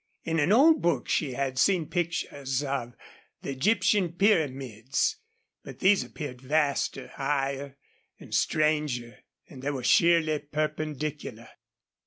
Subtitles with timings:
[0.23, 2.95] In an old book she had seen pictures of
[3.43, 5.17] the Egyptian pyramids,
[5.63, 7.77] but these appeared vaster, higher,
[8.19, 11.49] and stranger, and they were sheerly perpendicular.